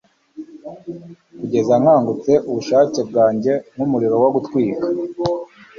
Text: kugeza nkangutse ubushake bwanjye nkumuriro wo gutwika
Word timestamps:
kugeza 1.39 1.73
nkangutse 1.81 2.31
ubushake 2.49 2.99
bwanjye 3.09 3.51
nkumuriro 3.73 4.15
wo 4.23 4.29
gutwika 4.35 4.85